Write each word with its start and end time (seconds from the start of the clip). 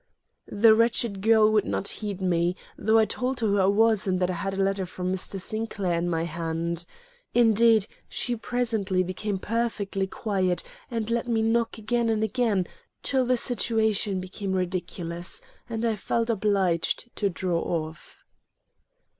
The 0.47 0.73
wretched 0.73 1.21
girl 1.21 1.51
would 1.51 1.63
not 1.65 1.87
heed 1.87 2.21
me, 2.21 2.55
though 2.75 2.97
I 2.97 3.05
told 3.05 3.39
her 3.41 3.45
who 3.47 3.59
I 3.59 3.65
was 3.67 4.07
and 4.07 4.19
that 4.19 4.31
I 4.31 4.41
had 4.41 4.55
a 4.55 4.63
letter 4.63 4.87
from 4.87 5.13
Mr. 5.13 5.39
Sinclair 5.39 5.93
in 5.95 6.09
my 6.09 6.23
hand. 6.23 6.85
Indeed, 7.35 7.85
she 8.09 8.35
presently 8.35 9.03
became 9.03 9.37
perfectly 9.37 10.07
quiet 10.07 10.63
and 10.89 11.11
let 11.11 11.27
me 11.27 11.43
knock 11.43 11.77
again 11.77 12.09
and 12.09 12.23
again, 12.23 12.65
till 13.03 13.25
the 13.27 13.37
situation 13.37 14.19
became 14.19 14.53
ridiculous 14.53 15.39
and 15.69 15.85
I 15.85 15.95
felt 15.95 16.31
obliged 16.31 17.15
to 17.17 17.29
draw 17.29 17.59
off. 17.61 18.23